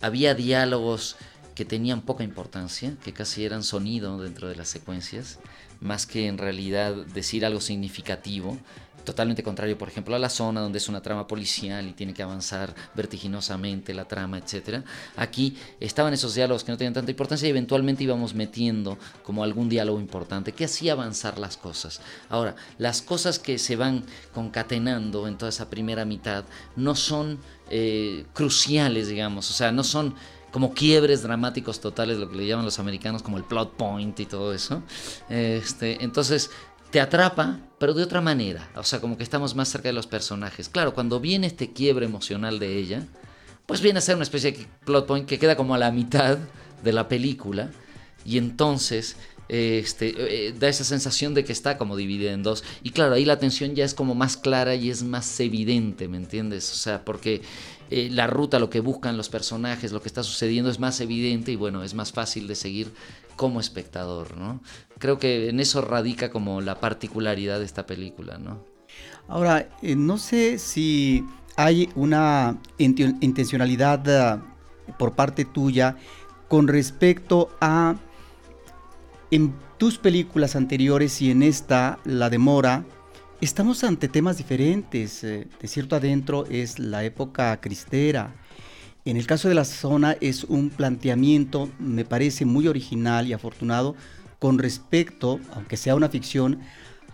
[0.01, 1.15] había diálogos
[1.55, 5.39] que tenían poca importancia, que casi eran sonido dentro de las secuencias,
[5.79, 8.57] más que en realidad decir algo significativo
[9.03, 12.23] totalmente contrario, por ejemplo, a la zona donde es una trama policial y tiene que
[12.23, 14.83] avanzar vertiginosamente la trama, etc.
[15.15, 19.69] Aquí estaban esos diálogos que no tenían tanta importancia y eventualmente íbamos metiendo como algún
[19.69, 22.01] diálogo importante que hacía avanzar las cosas.
[22.29, 27.39] Ahora, las cosas que se van concatenando en toda esa primera mitad no son
[27.69, 30.15] eh, cruciales, digamos, o sea, no son
[30.53, 34.27] como quiebres dramáticos totales, lo que le llaman los americanos como el plot point y
[34.27, 34.83] todo eso.
[35.27, 36.51] Este, entonces,
[36.93, 38.69] te atrapa, pero de otra manera.
[38.75, 40.69] O sea, como que estamos más cerca de los personajes.
[40.69, 43.07] Claro, cuando viene este quiebre emocional de ella,
[43.65, 46.37] pues viene a ser una especie de plot point que queda como a la mitad
[46.83, 47.71] de la película.
[48.25, 49.15] Y entonces
[49.49, 50.13] este,
[50.49, 52.63] eh, da esa sensación de que está como dividida en dos.
[52.83, 56.17] Y claro, ahí la tensión ya es como más clara y es más evidente, ¿me
[56.17, 56.71] entiendes?
[56.71, 57.41] O sea, porque
[57.89, 61.51] eh, la ruta, lo que buscan los personajes, lo que está sucediendo es más evidente
[61.51, 62.93] y bueno, es más fácil de seguir
[63.35, 64.61] como espectador, ¿no?
[65.03, 68.63] Creo que en eso radica como la particularidad de esta película, ¿no?
[69.27, 71.25] Ahora, eh, no sé si
[71.57, 75.97] hay una intencionalidad uh, por parte tuya
[76.47, 77.97] con respecto a
[79.29, 82.85] en tus películas anteriores y en esta, La Demora,
[83.41, 85.21] estamos ante temas diferentes.
[85.25, 88.33] Eh, de cierto adentro es la época cristera,
[89.03, 93.97] en el caso de la zona es un planteamiento, me parece muy original y afortunado
[94.43, 96.59] con respecto, aunque sea una ficción,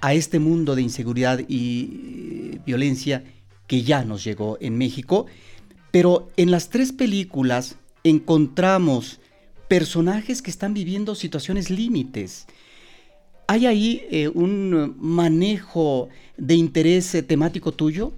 [0.01, 3.23] a este mundo de inseguridad y eh, violencia
[3.67, 5.27] que ya nos llegó en México.
[5.91, 9.19] Pero en las tres películas encontramos
[9.67, 12.47] personajes que están viviendo situaciones límites.
[13.45, 18.11] ¿Hay ahí eh, un manejo de interés eh, temático tuyo?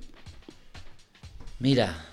[1.59, 2.05] Mira,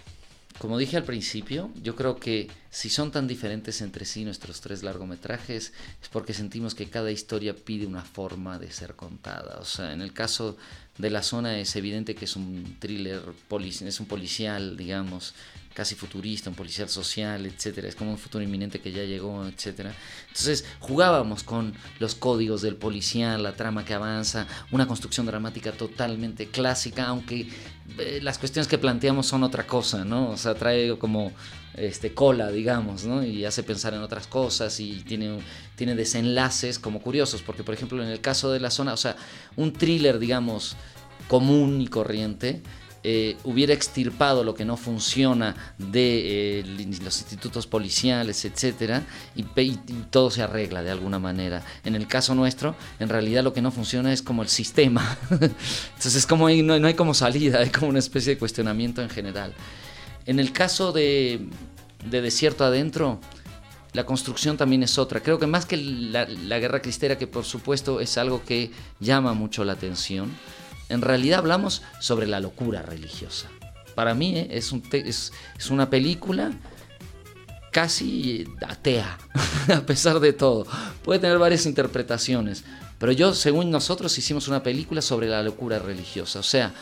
[0.58, 4.82] como dije al principio, yo creo que si son tan diferentes entre sí nuestros tres
[4.82, 9.58] largometrajes, es porque sentimos que cada historia pide una forma de ser contada.
[9.60, 10.56] O sea, en el caso
[10.98, 15.34] de la zona es evidente que es un thriller, es un policial, digamos,
[15.74, 17.88] casi futurista, un policial social, etcétera.
[17.88, 19.94] Es como un futuro inminente que ya llegó, etcétera.
[20.26, 26.48] Entonces jugábamos con los códigos del policial, la trama que avanza, una construcción dramática totalmente
[26.48, 27.48] clásica, aunque
[27.98, 30.30] eh, las cuestiones que planteamos son otra cosa, ¿no?
[30.30, 31.32] O sea, trae como
[31.74, 33.24] este, cola, digamos, ¿no?
[33.24, 35.38] Y hace pensar en otras cosas y tiene,
[35.76, 39.16] tiene desenlaces como curiosos, porque por ejemplo en el caso de la zona, o sea,
[39.56, 40.76] un thriller, digamos,
[41.28, 42.62] común y corriente,
[43.10, 46.64] eh, hubiera extirpado lo que no funciona de eh,
[47.02, 49.02] los institutos policiales, etcétera,
[49.34, 49.44] y,
[50.10, 51.62] todo se arregla de alguna manera.
[51.86, 55.16] En el caso nuestro, en realidad lo que no funciona es como el sistema.
[55.30, 59.08] Entonces es como no, no hay como salida, hay como una especie de cuestionamiento en
[59.08, 59.54] general.
[60.26, 61.48] En el caso de,
[62.10, 63.20] Desierto Adentro,
[63.94, 65.20] la construcción también es otra.
[65.20, 66.26] Creo que más que la,
[66.58, 70.30] guerra cristera, que por supuesto es algo que llama mucho la atención,
[70.88, 73.48] en realidad hablamos sobre la locura religiosa.
[73.94, 75.32] Para mí eh, es, un es,
[75.70, 76.52] una película
[77.72, 79.18] casi atea,
[79.74, 80.66] a pesar de todo.
[81.02, 82.64] Puede tener varias interpretaciones,
[82.98, 86.40] pero yo, según nosotros, hicimos una película sobre la locura religiosa.
[86.40, 86.74] O sea,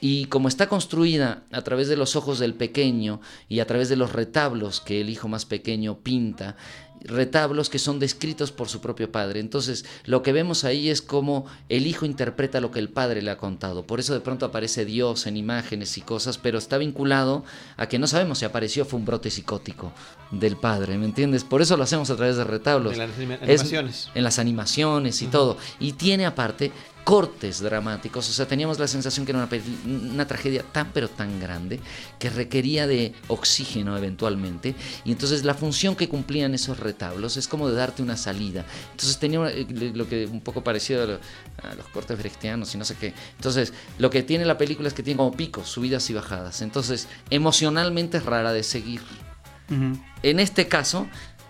[0.00, 3.96] y como está construida a través de los ojos del pequeño y a través de
[3.96, 6.56] los retablos que el hijo más pequeño pinta,
[7.04, 9.40] retablos que son descritos por su propio padre.
[9.40, 13.30] Entonces, lo que vemos ahí es cómo el hijo interpreta lo que el padre le
[13.30, 13.86] ha contado.
[13.86, 17.44] Por eso de pronto aparece Dios en imágenes y cosas, pero está vinculado
[17.76, 19.92] a que no sabemos si apareció fue un brote psicótico
[20.30, 21.44] del padre, ¿me entiendes?
[21.44, 22.94] Por eso lo hacemos a través de retablos.
[22.94, 24.10] En las animaciones.
[24.14, 25.56] en las animaciones y todo.
[25.78, 26.72] Y tiene aparte
[27.06, 29.48] cortes dramáticos, o sea, teníamos la sensación que era
[29.86, 31.78] una, tragedia tan pero tan grande
[32.18, 37.68] que requería de oxígeno eventualmente, y entonces la función que cumplían esos retablos es como
[37.68, 38.64] de darte una salida.
[38.90, 42.96] Entonces tenía eh, lo que un poco parecido a, los cortes brechtianos y no sé
[42.96, 43.14] qué.
[43.36, 46.60] Entonces, lo que tiene la película es que tiene como picos, subidas y bajadas.
[46.60, 49.02] Entonces, emocionalmente es rara de seguir.
[49.68, 51.06] En este caso,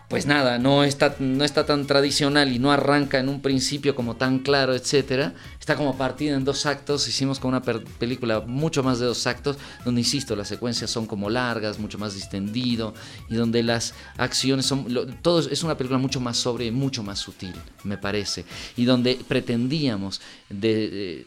[0.08, 4.16] pues nada, no está, no está tan tradicional y no arranca en un principio como
[4.16, 5.34] tan claro, etcétera.
[5.66, 7.08] Está como partida en dos actos.
[7.08, 11.28] Hicimos como una película mucho más de dos actos, donde insisto, las secuencias son como
[11.28, 12.94] largas, mucho más distendido
[13.28, 14.86] y donde las acciones son.
[15.22, 17.52] todo es una película mucho más sobre, mucho más sutil,
[17.82, 18.44] me parece.
[18.76, 21.26] Y donde pretendíamos de,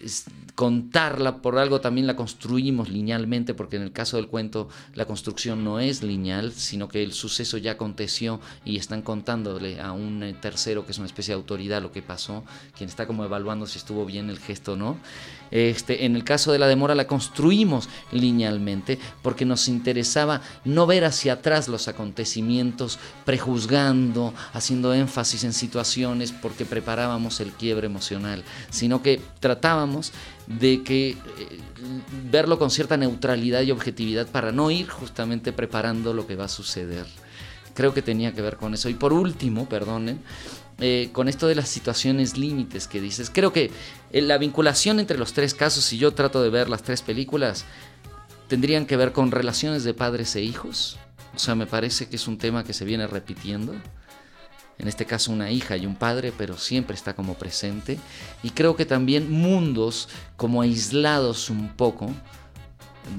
[0.56, 5.66] contarla por algo también la construimos linealmente, porque en el caso del cuento la construcción
[5.66, 10.34] no es lineal, sino que el suceso ya aconteció y están contándole a un eh,
[10.34, 12.46] tercero que es una especie de autoridad lo que pasó,
[12.78, 14.98] quien está como evaluando si estuvo bien el gesto no.
[15.52, 21.06] Este, en el caso de la demora la construimos linealmente porque nos interesaba no ver
[21.06, 29.02] hacia atrás los acontecimientos, prejuzgando, haciendo énfasis en situaciones porque preparábamos el quiebre emocional, sino
[29.02, 30.12] que tratábamos
[30.46, 31.18] de que eh,
[32.32, 36.50] verlo con cierta neutralidad y objetividad para no ir justamente preparando lo que va a
[36.50, 37.06] suceder.
[37.74, 38.90] Creo que tenía que ver con eso.
[38.90, 40.20] Y por último, perdonen,
[40.80, 43.72] eh, con esto de las situaciones límites que dices, creo que
[44.12, 47.66] eh, la vinculación entre los tres casos, si yo trato de ver las tres películas,
[48.48, 50.98] tendrían que ver con relaciones de padres e hijos.
[51.36, 53.74] O sea, me parece que es un tema que se viene repitiendo.
[54.78, 58.00] En este caso una hija y un padre, pero siempre está como presente.
[58.42, 62.12] Y creo que también mundos como aislados un poco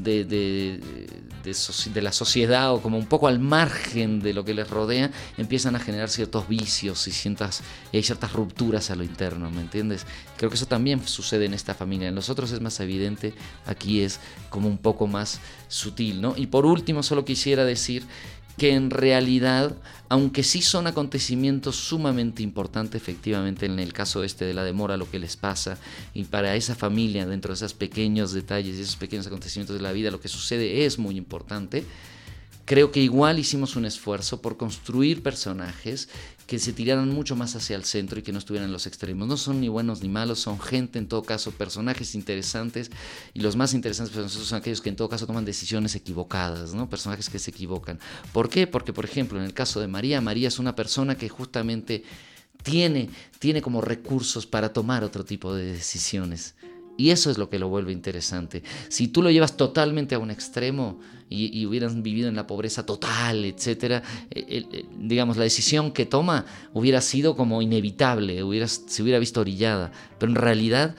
[0.03, 0.81] de, de,
[1.43, 5.75] de, la sociedad o como un poco al margen de lo que les rodea, empiezan
[5.75, 7.63] a generar ciertos vicios y, ciertas,
[7.93, 10.07] hay ciertas rupturas a lo interno, ¿me entiendes?
[10.37, 12.09] Creo que eso también sucede en esta familia.
[12.09, 13.35] En los otros es más evidente,
[13.67, 16.35] aquí es como un poco más sutil, ¿no?
[16.37, 18.05] Y por último, solo quisiera decir
[18.57, 19.75] que en realidad,
[20.11, 25.09] aunque sí son acontecimientos sumamente importantes, efectivamente en el caso este de la demora, lo
[25.09, 25.79] que les pasa,
[26.15, 29.93] y para esa familia, dentro de esos pequeños detalles y esos pequeños acontecimientos de la
[29.93, 31.85] vida, lo que sucede es muy importante,
[32.71, 36.09] creo que igual hicimos un esfuerzo por construir personajes
[36.47, 39.27] que se tiraran mucho más hacia el centro y que no estuvieran en los extremos.
[39.27, 42.93] No son ni buenos ni malos, son gente, en todo caso, personajes interesantes
[43.35, 46.89] y los más interesantes son aquellos que en todo caso toman decisiones equivocadas, ¿no?
[46.89, 47.99] Personajes que se equivocan.
[48.33, 48.69] ¿Por qué?
[48.69, 52.05] Porque, por ejemplo, en el caso de María, María es una persona que justamente
[52.63, 56.55] tiene, tiene como recursos para tomar otro tipo de decisiones.
[57.01, 58.63] Y eso es lo que lo vuelve interesante.
[58.91, 63.47] Si tú lo llevas totalmente a un extremo y, hubieran vivido en la pobreza total,
[63.47, 69.41] etcétera, eh, digamos, la decisión que toma hubiera sido como inevitable, hubiera, se hubiera visto
[69.41, 69.93] orillada.
[70.19, 70.95] Pero en realidad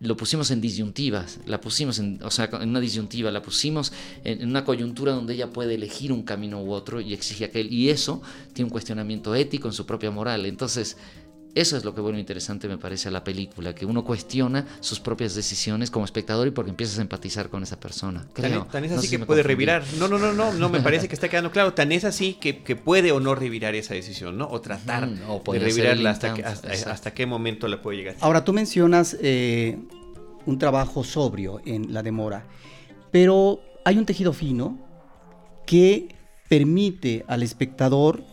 [0.00, 3.92] lo pusimos en disyuntivas, la pusimos en, o sea, en una disyuntiva, la pusimos
[4.24, 7.72] en, en, una coyuntura donde ella puede elegir un camino u otro y exige aquel,
[7.72, 8.22] y eso
[8.54, 10.46] tiene un cuestionamiento ético en su propia moral.
[10.46, 10.96] Entonces,
[11.54, 15.00] eso es lo que bueno interesante me parece a la película, que uno cuestiona sus
[15.00, 18.26] propias decisiones como espectador y porque empiezas a empatizar con esa persona.
[18.32, 18.64] Creo.
[18.64, 19.84] Tan, es así que puede revirar.
[19.98, 21.72] No, no, no, no, no me parece que está quedando claro.
[21.72, 24.48] Tan es así que, puede o no revirar esa decisión, ¿no?
[24.48, 28.16] O tratar de revirarla hasta, hasta, qué momento la puede llegar.
[28.20, 29.78] Ahora tú mencionas eh,
[30.46, 32.46] un trabajo sobrio en la demora,
[33.12, 34.78] pero hay un tejido fino
[35.66, 36.08] que
[36.48, 38.24] permite al espectador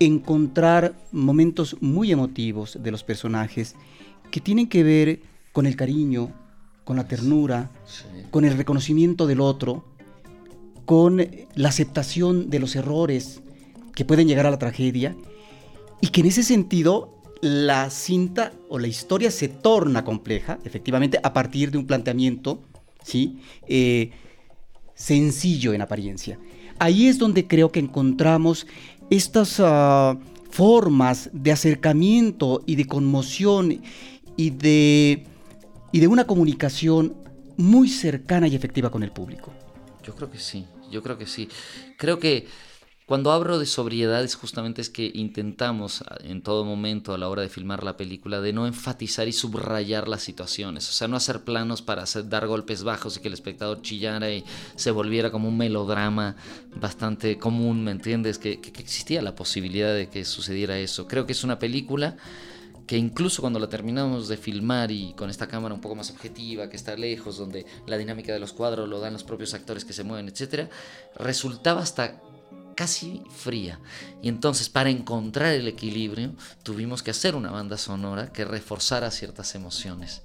[0.00, 3.74] encontrar momentos muy emotivos de los personajes
[4.30, 5.20] que tienen que ver
[5.52, 6.30] con el cariño,
[6.84, 7.70] con la ternura,
[8.30, 9.84] con el reconocimiento del otro,
[10.84, 13.42] con la aceptación de los errores
[13.94, 15.16] que pueden llegar a la tragedia
[16.00, 21.32] y que en ese sentido la cinta o la historia se torna compleja, efectivamente, a
[21.32, 22.60] partir de un planteamiento
[23.04, 23.38] ¿sí?
[23.68, 24.10] Eh,
[24.94, 26.38] sencillo en apariencia.
[26.80, 28.66] Ahí es donde creo que encontramos
[29.10, 30.16] estas ah,
[30.50, 33.80] formas de acercamiento y de conmoción
[34.36, 35.26] y de,
[35.92, 37.14] y de una comunicación
[37.56, 39.52] muy cercana y efectiva con el público.
[40.02, 41.48] Yo creo que sí, yo creo que sí.
[41.96, 42.46] Creo que
[43.06, 47.50] cuando hablo de sobriedad justamente es que intentamos en todo momento a la hora de
[47.50, 51.82] filmar la película de no enfatizar y subrayar las situaciones, o sea, no hacer planos
[51.82, 54.42] para dar golpes bajos y que el espectador chillara y
[54.74, 56.36] se volviera como un melodrama
[56.76, 58.38] bastante común, ¿me entiendes?
[58.38, 61.06] Que, que existía la posibilidad de que sucediera eso.
[61.06, 62.16] Creo que es una película
[62.86, 66.70] que incluso cuando la terminamos de filmar y con esta cámara un poco más objetiva,
[66.70, 69.92] que está lejos, donde la dinámica de los cuadros lo dan los propios actores que
[69.92, 70.68] se mueven, etcétera,
[71.16, 72.20] resultaba hasta
[72.74, 73.80] casi fría.
[74.22, 76.32] Y entonces para encontrar el equilibrio
[76.62, 80.22] tuvimos que hacer una banda sonora que reforzara ciertas emociones.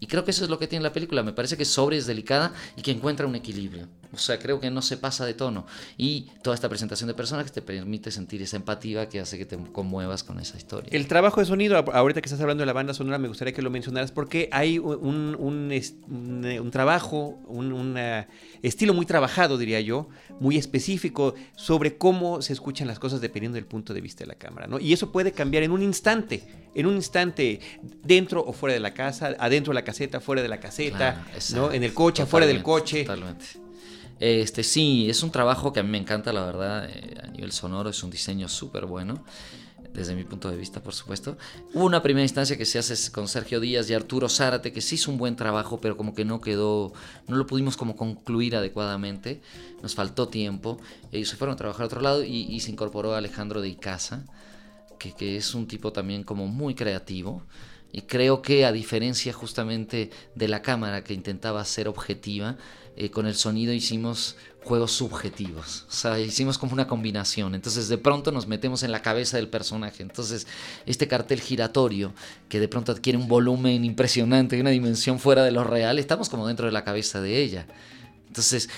[0.00, 1.22] Y creo que eso es lo que tiene la película.
[1.22, 3.88] Me parece que sobre, es delicada y que encuentra un equilibrio.
[4.14, 5.66] O sea, creo que no se pasa de tono.
[5.96, 9.56] Y toda esta presentación de personajes te permite sentir esa empatía que hace que te
[9.72, 10.88] conmuevas con esa historia.
[10.92, 13.62] El trabajo de sonido, ahorita que estás hablando de la banda sonora, me gustaría que
[13.62, 17.96] lo mencionaras porque hay un, un, trabajo, un
[18.62, 20.08] estilo muy trabajado, diría yo,
[20.40, 24.34] muy específico sobre cómo se escuchan las cosas dependiendo del punto de vista de la
[24.34, 24.66] cámara.
[24.66, 24.78] ¿no?
[24.78, 26.42] Y eso puede cambiar en un instante,
[26.74, 27.60] en un instante,
[28.02, 31.72] dentro o fuera de la casa, adentro de la caseta, fuera de la caseta, ¿no?
[31.72, 33.04] en el coche, fuera del coche.
[33.04, 33.62] Totalmente.
[34.22, 37.50] Este, sí, es un trabajo que a mí me encanta, la verdad, eh, a nivel
[37.50, 39.24] sonoro es un diseño súper bueno
[39.92, 41.36] desde mi punto de vista, por supuesto.
[41.74, 44.94] Hubo una primera instancia que se hace con Sergio Díaz y Arturo Zárate, que sí
[44.94, 46.92] hizo un buen trabajo, pero como que no quedó,
[47.26, 49.40] no lo pudimos como concluir adecuadamente,
[49.82, 50.78] nos faltó tiempo,
[51.10, 54.22] ellos se fueron a trabajar a otro lado y, se incorporó Alejandro de Icaza,
[55.00, 57.42] que, que es un tipo también como muy creativo.
[57.94, 62.56] Y creo que a diferencia justamente de la cámara que intentaba ser objetiva,
[62.96, 67.98] eh, con el sonido hicimos juegos subjetivos, o sea, hicimos como una combinación, entonces de
[67.98, 70.46] pronto nos metemos en la cabeza del personaje, entonces
[70.86, 72.12] este cartel giratorio
[72.48, 76.28] que de pronto adquiere un volumen impresionante y una dimensión fuera de lo real, estamos
[76.28, 77.66] como dentro de la cabeza de ella.
[78.32, 78.70] Entonces,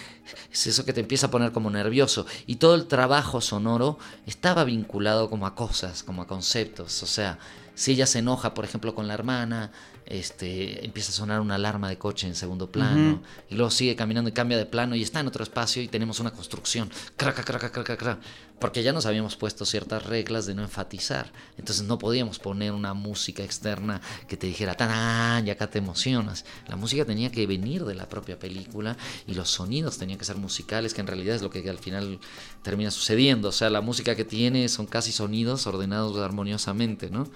[0.51, 2.27] es eso que te empieza a poner como nervioso.
[2.45, 7.05] Y todo el trabajo sonoro estaba vinculado como a cosas, como a conceptos.
[7.05, 7.39] O sea,
[7.77, 9.71] si ella se enoja, por ejemplo, con la hermana,
[10.07, 14.29] este, empieza a sonar una alarma de coche en segundo plano, y luego sigue caminando
[14.31, 17.71] y cambia de plano y está en otro espacio y tenemos una construcción, craca, craca,
[17.71, 18.21] craca, craca,
[18.59, 22.95] porque ya nos habíamos puesto ciertas reglas de no enfatizar, entonces no podíamos poner una
[22.95, 27.85] música externa que te dijera, tan, y acá te emocionas, la música tenía que venir
[27.85, 31.43] de la propia película y los sonidos tenían que ser musicales, que en realidad es
[31.43, 32.21] lo que al final
[32.63, 37.29] termina sucediendo, o sea, la música que tiene son casi sonidos ordenados armoniosamente, ¿no?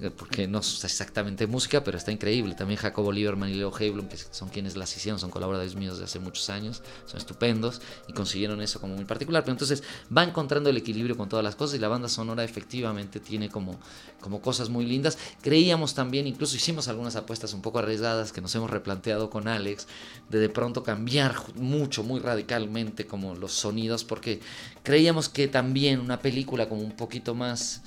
[0.00, 2.54] Eh, porque no es exactamente música, pero está increíble.
[2.54, 6.04] También Jacobo Lieberman y Leo Heiblum, que son quienes las hicieron, son colaboradores míos de
[6.04, 9.44] hace muchos años, son estupendos y consiguieron eso como muy particular.
[9.44, 13.20] Pero entonces va encontrando el equilibrio con todas las cosas y la banda sonora efectivamente
[13.20, 13.78] tiene como,
[14.20, 15.16] como cosas muy lindas.
[15.42, 19.86] Creíamos también, incluso hicimos algunas apuestas un poco arriesgadas que nos hemos replanteado con Alex,
[20.28, 24.40] de de pronto cambiar mucho, muy radicalmente como los sonidos, porque
[24.82, 27.82] creíamos que también una película como un poquito más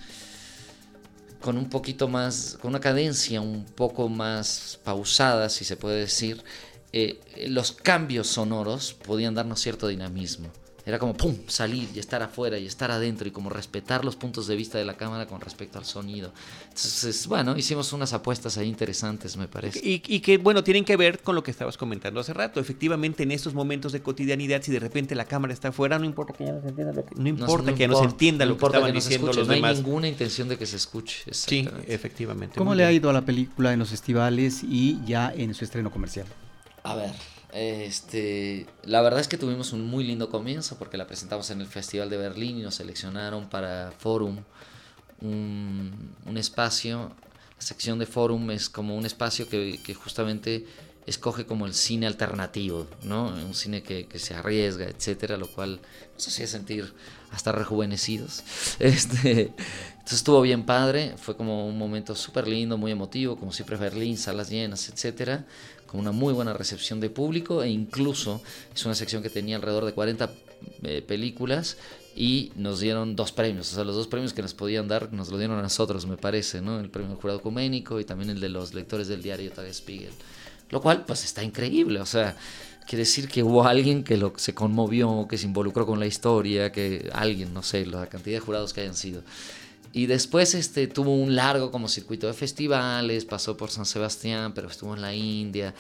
[1.41, 6.43] con un poquito más, con una cadencia un poco más pausada, si se puede decir,
[6.93, 10.50] eh, los cambios sonoros podían darnos cierto dinamismo.
[10.88, 14.47] Era como, ¡pum!, salir y estar afuera y estar adentro y como respetar los puntos
[14.47, 16.32] de vista de la cámara con respecto al sonido.
[16.63, 19.80] Entonces, bueno, hicimos unas apuestas ahí interesantes, me parece.
[19.84, 22.62] Y, y, que, bueno, tienen que ver con lo que estabas comentando hace rato.
[22.62, 26.32] Efectivamente, en estos momentos de cotidianidad, si de repente la cámara está afuera, no importa
[26.32, 28.57] que ya no se entienda lo que, no importa que ya no se entienda lo
[28.57, 29.72] que estaban diciendo los no demás.
[29.72, 31.34] No hay ninguna intención de que se escuche.
[31.34, 32.57] Sí, efectivamente.
[32.57, 35.91] ¿Cómo le ha ido a la película en los festivales y ya en su estreno
[35.91, 36.28] comercial?
[36.84, 37.12] A ver,
[37.58, 41.68] este, la verdad es que tuvimos un muy lindo comienzo porque la presentamos en el
[41.68, 44.38] Festival de Berlín y nos seleccionaron para Forum,
[45.22, 47.16] un, un espacio.
[47.55, 50.68] La sección de Forum es como un espacio que, justamente
[51.08, 53.30] escoge como el cine alternativo, ¿no?
[53.30, 55.80] Un cine que, que, se arriesga, etcétera, lo cual
[56.14, 56.93] nos hacía sentir
[57.32, 58.43] hasta rejuvenecidos.
[58.80, 59.53] Este,
[59.93, 64.18] entonces estuvo bien padre, fue como un momento súper lindo, muy emotivo, como siempre Berlín,
[64.18, 65.45] salas llenas, etcétera
[65.88, 68.42] con una muy buena recepción de público e incluso
[68.76, 70.30] es una sección que tenía alrededor de 40
[70.84, 71.78] eh, películas
[72.16, 75.30] y nos dieron dos premios, o sea, los dos premios que nos podían dar nos
[75.30, 76.80] lo dieron a nosotros, me parece, ¿no?
[76.80, 80.14] El premio del jurado ecuménico y también el de los lectores del diario Tagesspiegel.
[80.70, 82.36] Lo cual, pues está increíble, o sea,
[82.88, 87.10] quiere decir que hubo alguien que se conmovió, que se involucró con la historia, que
[87.14, 89.22] alguien, no sé, la cantidad de jurados que hayan sido.
[89.94, 94.68] Y después este, tuvo un largo como circuito de festivales, pasó por San Sebastián, pero
[94.68, 95.74] estuvo en la India,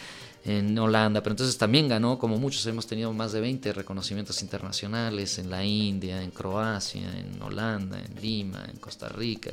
[0.45, 5.39] en Holanda, pero entonces también ganó, como muchos, hemos tenido más de 20 reconocimientos internacionales
[5.39, 9.51] en la India, en Croacia, en Holanda, en Lima, en Costa Rica,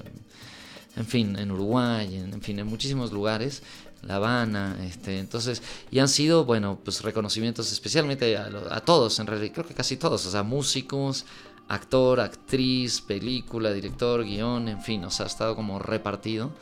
[0.96, 3.62] en, fin, en Uruguay, en, en, fin, en muchísimos lugares,
[4.02, 9.26] La Habana, este, entonces, y han sido, bueno, pues reconocimientos especialmente a, a todos, en
[9.26, 11.24] realidad, creo que casi todos, o sea, músicos,
[11.68, 16.52] actor, actriz, película, director, guion, en fin, o sea, ha estado como repartido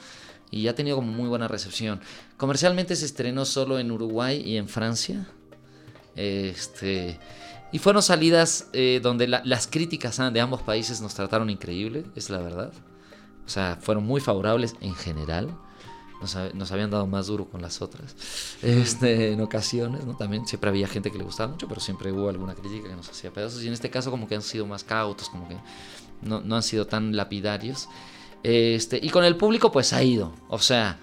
[0.51, 2.01] y ha tenido como muy buena recepción.
[2.37, 5.27] Comercialmente se estrenó solo en Uruguay y en Francia.
[6.15, 7.19] Este,
[7.73, 12.29] y fueron salidas eh, donde la, las críticas de ambos países nos trataron increíble, es
[12.29, 12.73] la verdad.
[13.47, 15.49] O sea, fueron muy favorables en general
[16.23, 18.15] nos, habían dado más duro con las otras
[18.63, 20.17] este, en ocasiones, ¿no?
[20.17, 23.09] También siempre había gente que le gustaba mucho, pero siempre hubo alguna crítica que nos
[23.09, 25.57] hacía pedazos y en este caso como que han sido más cautos, como que
[26.23, 27.89] no, no han sido tan lapidarios.
[28.43, 30.99] Este, y con el público pues ha ido, o sea,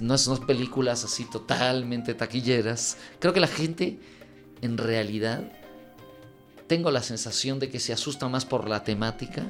[0.00, 2.98] no son películas así totalmente taquilleras.
[3.18, 3.98] Creo que la gente
[4.60, 5.42] en realidad
[6.66, 9.44] tengo la sensación de que se asusta más por la temática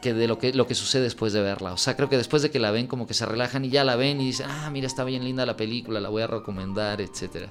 [0.00, 1.72] que de lo que, lo que sucede después de verla.
[1.72, 3.84] O sea, creo que después de que la ven, como que se relajan y ya
[3.84, 7.00] la ven y dicen, ah, mira, está bien linda la película, la voy a recomendar,
[7.00, 7.48] etcétera.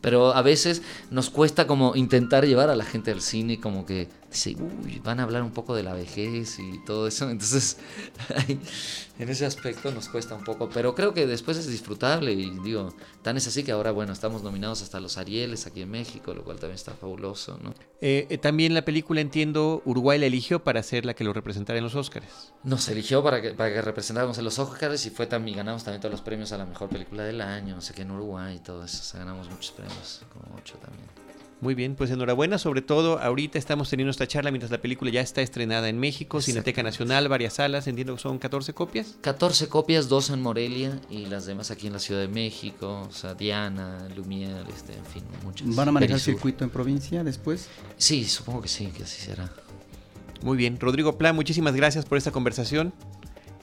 [0.00, 4.08] Pero a veces nos cuesta como intentar llevar a la gente al cine, como que
[4.32, 7.30] dice, uy, van a hablar un poco de la vejez y todo eso.
[7.30, 7.78] Entonces,
[9.18, 10.68] en ese aspecto nos cuesta un poco.
[10.70, 14.42] Pero creo que después es disfrutable y digo, tan es así que ahora, bueno, estamos
[14.42, 17.74] nominados hasta los Arieles aquí en México, lo cual también está fabuloso, ¿no?
[18.00, 21.84] Eh, también la película, entiendo, Uruguay la eligió para ser la que lo representara en
[21.84, 22.52] los Oscars.
[22.64, 26.00] Nos eligió para que, para que representáramos en los Oscars y fue también, ganamos también
[26.00, 28.60] todos los premios a la mejor película del año, no sé qué, en Uruguay y
[28.60, 28.98] todo eso.
[29.00, 31.31] O sea, ganamos muchos premios, como ocho también.
[31.62, 35.20] Muy bien, pues enhorabuena, sobre todo ahorita estamos teniendo esta charla mientras la película ya
[35.20, 39.14] está estrenada en México, Cineteca Nacional, varias salas, entiendo que son 14 copias.
[39.20, 43.12] 14 copias, dos en Morelia y las demás aquí en la Ciudad de México, o
[43.12, 45.72] sea, Diana, Lumière, este, en fin, muchas.
[45.72, 46.34] ¿Van a manejar Perisur.
[46.34, 47.68] circuito en provincia después?
[47.96, 49.48] Sí, supongo que sí, que así será.
[50.42, 52.92] Muy bien, Rodrigo Plan, muchísimas gracias por esta conversación.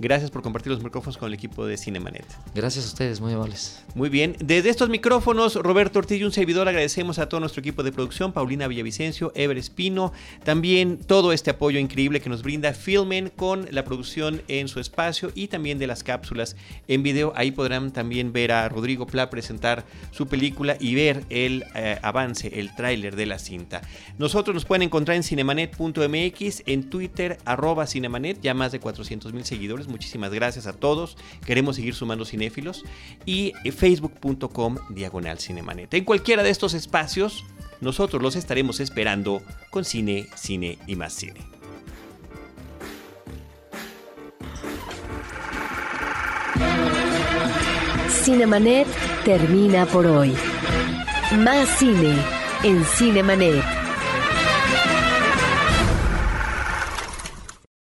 [0.02, 2.26] Gracias por compartir los micrófonos con el equipo de Cinemanet.
[2.56, 3.84] Gracias a ustedes, muy amables.
[3.96, 4.38] Muy bien.
[4.40, 8.32] Desde estos micrófonos, Roberto Ortiz y un servidor, agradecemos a todo nuestro equipo de producción,
[8.32, 10.14] Paulina Villavicencio, Ever Espino,
[10.46, 15.34] también todo este apoyo increíble que nos brinda Filmen con la producción en su espacio
[15.36, 16.56] y también de las cápsulas
[16.88, 17.34] en video.
[17.36, 22.58] Ahí podrán también ver a Rodrigo Pla presentar su película y ver el eh, avance,
[22.58, 23.82] el tráiler de la cinta.
[24.18, 29.44] Nosotros nos pueden encontrar en cinemanet.mx, en Twitter, arroba cinemanet, ya más de 400 mil
[29.44, 31.18] seguidores muchísimas gracias a todos.
[31.46, 32.84] Queremos seguir sumando cinéfilos.
[33.26, 35.94] Y facebook.com diagonal cinemanet.
[35.94, 37.44] En cualquiera de estos espacios,
[37.82, 41.42] nosotros los estaremos esperando con cine, cine y más cine.
[48.10, 48.88] Cinemanet
[49.24, 50.36] termina por hoy.
[51.38, 52.16] Más cine
[52.64, 53.79] en Cinemanet.